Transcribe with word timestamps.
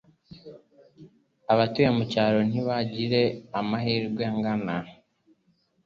Abatuye 1.53 1.89
mucyaro 1.97 2.39
ntibagire 2.49 3.21
amahirwe 3.59 4.21
angana, 4.31 4.75